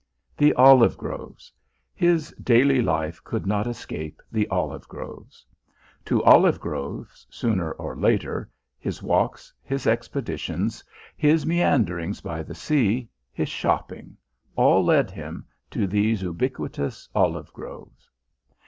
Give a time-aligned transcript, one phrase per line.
[0.35, 1.53] The olive groves!
[1.93, 5.45] His daily life could not escape the olive groves;
[6.05, 10.83] to olive groves, sooner or later, his walks, his expeditions,
[11.15, 14.17] his meanderings by the sea, his shopping
[14.55, 18.09] all led him to these ubiquitous olive groves.